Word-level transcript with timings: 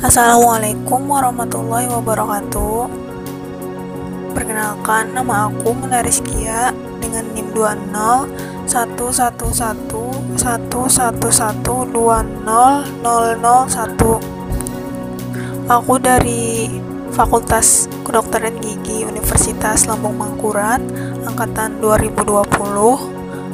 Assalamualaikum 0.00 1.12
warahmatullahi 1.12 1.84
wabarakatuh. 1.92 2.88
Perkenalkan, 4.32 5.12
nama 5.12 5.52
aku 5.52 5.76
Muna 5.76 6.00
Rizkia 6.00 6.72
dengan 7.04 7.28
NIM 7.36 7.52
20 7.52 8.64
111 8.64 9.60
Aku 15.68 15.94
dari 16.00 16.80
Fakultas 17.12 17.84
Kedokteran 18.00 18.56
Gigi 18.56 19.04
Universitas 19.04 19.84
Lambung 19.84 20.16
Mangkurat 20.16 20.80
Angkatan 21.28 21.76
2020 21.76 22.24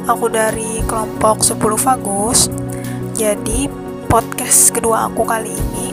Aku 0.07 0.25
dari 0.31 0.79
kelompok 0.87 1.43
10 1.43 1.59
Fagus. 1.75 2.47
Jadi 3.19 3.67
podcast 4.07 4.71
kedua 4.71 5.11
aku 5.11 5.27
kali 5.27 5.51
ini 5.51 5.86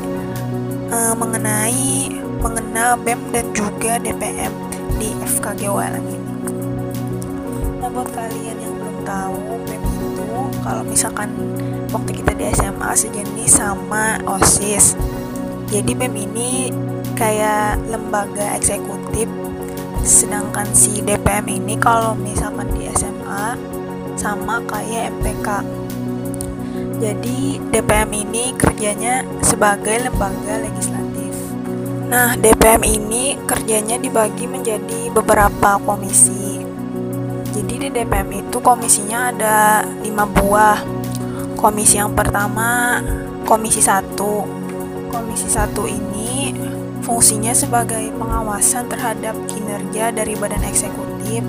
uh, 0.90 1.14
mengenai 1.16 2.10
mengenal 2.40 2.98
BEM 3.00 3.20
dan 3.32 3.46
juga 3.56 3.96
DPM 4.02 4.52
di 5.00 5.14
FKG 5.24 5.70
ULM 5.70 6.04
ini. 6.04 6.32
Nah 7.80 7.88
buat 7.88 8.08
kalian 8.12 8.56
yang 8.60 8.74
belum 8.76 8.96
tahu 9.04 9.38
BEM 9.64 9.82
itu 9.84 10.08
kalau 10.60 10.82
misalkan 10.84 11.30
waktu 11.92 12.10
kita 12.20 12.32
di 12.36 12.44
SMA 12.52 12.90
sejenis 12.92 13.52
sama 13.60 14.18
OSIS. 14.28 14.98
Jadi 15.72 15.92
BEM 15.96 16.14
ini 16.14 16.68
kayak 17.14 17.80
lembaga 17.88 18.58
eksekutif 18.58 19.30
sedangkan 20.04 20.68
si 20.76 21.00
DPM 21.00 21.48
ini 21.48 21.80
kalau 21.80 22.12
misalkan 22.12 22.68
di 22.76 22.92
SMA 22.92 23.56
sama 24.20 24.60
kayak 24.68 25.08
MPK 25.16 25.64
jadi 27.04 27.60
DPM 27.68 28.10
ini 28.16 28.56
kerjanya 28.56 29.20
sebagai 29.44 30.08
lembaga 30.08 30.56
legislatif. 30.64 31.36
Nah, 32.08 32.32
DPM 32.32 32.80
ini 32.80 33.36
kerjanya 33.44 34.00
dibagi 34.00 34.48
menjadi 34.48 35.12
beberapa 35.12 35.76
komisi. 35.84 36.64
Jadi 37.52 37.74
di 37.76 37.88
DPM 37.92 38.48
itu 38.48 38.56
komisinya 38.64 39.28
ada 39.28 39.84
lima 40.00 40.24
buah. 40.24 40.80
Komisi 41.60 42.00
yang 42.00 42.16
pertama, 42.16 43.04
komisi 43.44 43.84
satu. 43.84 44.48
Komisi 45.12 45.52
satu 45.52 45.84
ini 45.84 46.56
fungsinya 47.04 47.52
sebagai 47.52 48.16
pengawasan 48.16 48.88
terhadap 48.88 49.36
kinerja 49.44 50.08
dari 50.08 50.32
badan 50.40 50.64
eksekutif 50.64 51.44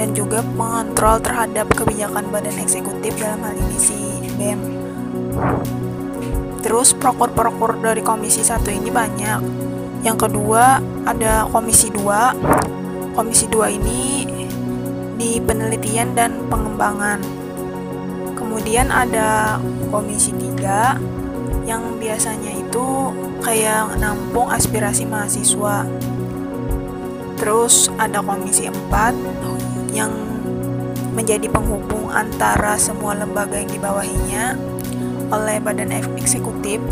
dan 0.00 0.16
juga 0.16 0.40
mengontrol 0.56 1.20
terhadap 1.20 1.68
kebijakan 1.76 2.32
badan 2.32 2.56
eksekutif 2.56 3.12
dalam 3.20 3.44
hal 3.44 3.52
ini 3.52 3.76
si 3.76 4.00
BEM. 4.40 4.79
Terus 6.60 6.92
prokor-prokor 6.94 7.80
dari 7.80 8.04
komisi 8.04 8.44
satu 8.44 8.68
ini 8.68 8.92
banyak. 8.92 9.40
Yang 10.04 10.28
kedua 10.28 10.80
ada 11.08 11.48
komisi 11.48 11.88
2. 11.92 13.12
Komisi 13.16 13.48
2 13.48 13.76
ini 13.80 14.02
di 15.20 15.36
penelitian 15.40 16.16
dan 16.16 16.48
pengembangan. 16.48 17.20
Kemudian 18.36 18.88
ada 18.88 19.60
komisi 19.92 20.32
3 20.32 20.96
yang 21.68 22.00
biasanya 22.00 22.52
itu 22.56 23.12
kayak 23.44 23.96
nampung 24.00 24.48
aspirasi 24.48 25.04
mahasiswa. 25.04 25.84
Terus 27.40 27.88
ada 27.96 28.20
komisi 28.20 28.68
4 28.68 29.96
yang 29.96 30.12
menjadi 31.16 31.50
penghubung 31.50 32.08
antara 32.12 32.78
semua 32.78 33.16
lembaga 33.18 33.58
yang 33.58 33.68
dibawahinya 33.68 34.54
oleh 35.30 35.62
badan 35.62 35.94
eksekutif. 36.18 36.82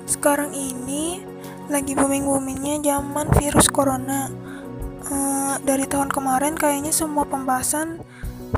Sekarang 0.06 0.54
ini 0.54 1.18
lagi 1.66 1.98
booming-boomingnya 1.98 2.78
zaman 2.78 3.26
virus 3.34 3.66
corona. 3.66 4.51
Dari 5.62 5.86
tahun 5.86 6.10
kemarin 6.10 6.58
kayaknya 6.58 6.90
semua 6.90 7.22
pembahasan 7.22 8.02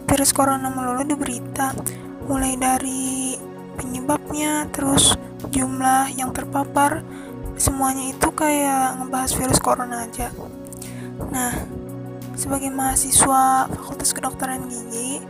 virus 0.09 0.33
corona 0.33 0.73
melulu 0.73 1.05
di 1.05 1.13
berita, 1.13 1.77
mulai 2.25 2.57
dari 2.57 3.37
penyebabnya, 3.77 4.73
terus 4.73 5.13
jumlah 5.53 6.09
yang 6.17 6.33
terpapar, 6.33 7.05
semuanya 7.61 8.09
itu 8.09 8.29
kayak 8.33 8.99
ngebahas 8.99 9.33
virus 9.37 9.61
corona 9.61 10.09
aja. 10.09 10.33
Nah, 11.29 11.53
sebagai 12.35 12.73
mahasiswa 12.73 13.69
Fakultas 13.69 14.11
Kedokteran 14.17 14.67
Gigi 14.67 15.21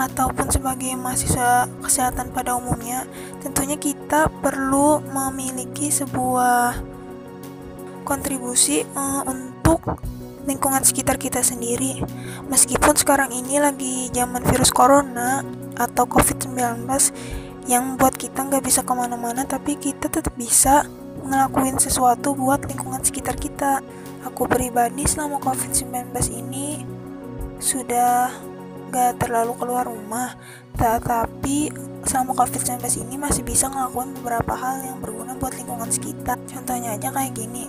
ataupun 0.00 0.48
sebagai 0.48 0.96
mahasiswa 0.96 1.68
kesehatan 1.84 2.32
pada 2.32 2.56
umumnya, 2.56 3.04
tentunya 3.44 3.76
kita 3.76 4.32
perlu 4.40 5.04
memiliki 5.12 5.92
sebuah 5.92 6.78
kontribusi 8.08 8.88
uh, 8.96 9.22
untuk 9.28 9.82
lingkungan 10.48 10.80
sekitar 10.80 11.20
kita 11.20 11.44
sendiri. 11.44 12.00
Meskipun 12.48 12.96
sekarang 12.96 13.30
ini 13.36 13.60
lagi 13.60 14.08
zaman 14.10 14.40
virus 14.48 14.72
corona 14.72 15.44
atau 15.76 16.08
COVID-19 16.08 16.88
yang 17.68 17.84
membuat 17.84 18.16
kita 18.16 18.48
nggak 18.48 18.64
bisa 18.64 18.80
ke 18.80 18.92
mana-mana, 18.96 19.44
tapi 19.44 19.76
kita 19.76 20.08
tetap 20.08 20.32
bisa 20.34 20.88
ngelakuin 21.28 21.76
sesuatu 21.76 22.32
buat 22.32 22.64
lingkungan 22.64 23.04
sekitar 23.04 23.36
kita. 23.36 23.84
Aku 24.26 24.48
pribadi 24.48 25.04
selama 25.04 25.38
COVID-19 25.38 26.10
ini 26.32 26.82
sudah 27.62 28.32
gak 28.88 29.20
terlalu 29.20 29.52
keluar 29.60 29.84
rumah, 29.84 30.34
tetapi 30.74 31.70
selama 32.08 32.32
COVID-19 32.32 32.80
ini 33.04 33.20
masih 33.20 33.44
bisa 33.44 33.68
ngelakuin 33.68 34.16
beberapa 34.20 34.56
hal 34.56 34.80
yang 34.80 34.98
berguna 34.98 35.36
buat 35.36 35.52
lingkungan 35.54 35.92
sekitar. 35.92 36.40
Contohnya 36.48 36.96
aja 36.96 37.12
kayak 37.12 37.36
gini, 37.36 37.68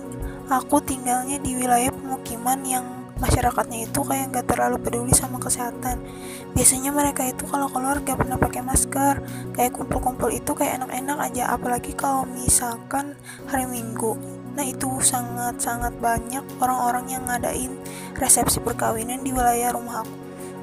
aku 0.50 0.82
tinggalnya 0.82 1.38
di 1.38 1.54
wilayah 1.54 1.94
pemukiman 1.94 2.58
yang 2.66 2.84
masyarakatnya 3.22 3.86
itu 3.86 4.00
kayak 4.02 4.34
nggak 4.34 4.46
terlalu 4.50 4.82
peduli 4.82 5.14
sama 5.14 5.38
kesehatan. 5.38 6.02
Biasanya 6.50 6.90
mereka 6.90 7.22
itu 7.22 7.46
kalau 7.46 7.70
keluar 7.70 8.02
gak 8.02 8.18
pernah 8.18 8.34
pakai 8.34 8.64
masker. 8.64 9.22
Kayak 9.54 9.78
kumpul-kumpul 9.78 10.34
itu 10.34 10.50
kayak 10.56 10.82
enak-enak 10.82 11.18
aja 11.30 11.54
apalagi 11.54 11.94
kalau 11.94 12.26
misalkan 12.26 13.14
hari 13.46 13.70
minggu. 13.70 14.18
Nah 14.58 14.66
itu 14.66 14.98
sangat-sangat 14.98 15.94
banyak 16.02 16.42
orang-orang 16.58 17.06
yang 17.14 17.22
ngadain 17.30 17.78
resepsi 18.18 18.58
perkawinan 18.58 19.22
di 19.22 19.30
wilayah 19.30 19.70
rumah 19.76 20.02
aku. 20.02 20.16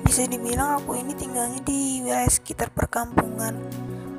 Bisa 0.03 0.27
dibilang 0.27 0.83
aku 0.83 0.99
ini 0.99 1.15
tinggalnya 1.15 1.63
di 1.63 2.03
wilayah 2.03 2.27
sekitar 2.27 2.73
perkampungan. 2.75 3.55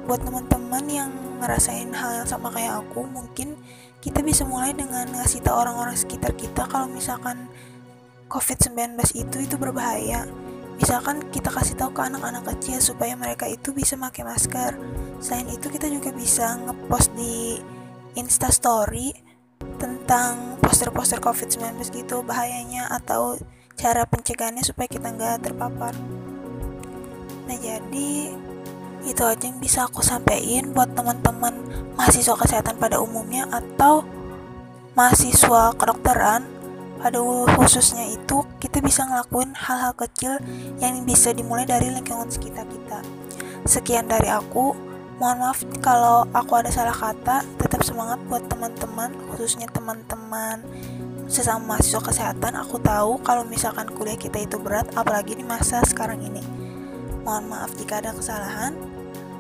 Buat 0.09 0.25
teman-teman 0.25 0.85
yang 0.89 1.11
ngerasain 1.39 1.93
hal 1.93 2.25
yang 2.25 2.29
sama 2.29 2.49
kayak 2.51 2.81
aku 2.81 3.05
mungkin 3.05 3.61
kita 3.99 4.23
bisa 4.23 4.47
mulai 4.47 4.71
dengan 4.75 5.11
ngasih 5.11 5.43
tahu 5.43 5.59
orang-orang 5.59 5.99
sekitar 5.99 6.35
kita 6.39 6.71
kalau 6.71 6.87
misalkan 6.87 7.51
COVID-19 8.31 8.95
itu 9.19 9.37
itu 9.43 9.57
berbahaya. 9.59 10.29
Misalkan 10.79 11.27
kita 11.35 11.51
kasih 11.51 11.75
tahu 11.75 11.91
ke 11.91 12.07
anak-anak 12.07 12.47
kecil 12.55 12.79
supaya 12.79 13.19
mereka 13.19 13.51
itu 13.51 13.75
bisa 13.75 13.99
pakai 13.99 14.23
masker. 14.23 14.79
Selain 15.19 15.51
itu 15.51 15.67
kita 15.67 15.91
juga 15.91 16.15
bisa 16.15 16.55
ngepost 16.63 17.11
di 17.19 17.59
instastory 18.15 19.11
tentang 19.83 20.55
poster-poster 20.63 21.19
COVID-19 21.19 21.83
gitu 21.91 22.23
bahayanya 22.23 22.87
atau 22.95 23.35
cara 23.75 24.07
pencegahannya 24.07 24.63
supaya 24.63 24.87
kita 24.87 25.11
nggak 25.11 25.51
terpapar. 25.51 25.95
Nah 27.51 27.59
jadi 27.59 28.35
itu 29.09 29.25
aja 29.25 29.49
yang 29.49 29.57
bisa 29.57 29.89
aku 29.89 30.05
sampaikan 30.05 30.77
buat 30.77 30.93
teman-teman 30.93 31.57
mahasiswa 31.97 32.37
kesehatan 32.37 32.77
pada 32.77 33.01
umumnya 33.01 33.49
atau 33.49 34.05
mahasiswa 34.93 35.73
kedokteran. 35.75 36.45
Pada 36.99 37.23
khususnya 37.55 38.11
itu 38.11 38.43
kita 38.59 38.83
bisa 38.83 39.07
ngelakuin 39.07 39.55
hal-hal 39.55 39.95
kecil 39.95 40.35
yang 40.83 41.07
bisa 41.07 41.31
dimulai 41.31 41.63
dari 41.63 41.95
lingkungan 41.95 42.27
sekitar 42.27 42.67
kita. 42.67 43.01
Sekian 43.65 44.11
dari 44.11 44.29
aku. 44.29 44.75
Mohon 45.19 45.51
maaf 45.51 45.59
kalau 45.83 46.27
aku 46.35 46.59
ada 46.59 46.71
salah 46.75 46.95
kata. 46.95 47.47
Tetap 47.59 47.87
semangat 47.87 48.19
buat 48.27 48.43
teman-teman 48.51 49.15
khususnya 49.31 49.71
teman-teman 49.71 50.63
sesama 51.31 51.75
mahasiswa 51.79 52.03
kesehatan. 52.03 52.59
Aku 52.67 52.83
tahu 52.83 53.23
kalau 53.23 53.47
misalkan 53.47 53.87
kuliah 53.95 54.19
kita 54.19 54.43
itu 54.43 54.59
berat 54.59 54.91
apalagi 54.99 55.39
di 55.39 55.47
masa 55.47 55.79
sekarang 55.87 56.19
ini. 56.19 56.43
Mohon 57.23 57.45
maaf 57.47 57.71
jika 57.79 58.03
ada 58.03 58.11
kesalahan 58.11 58.88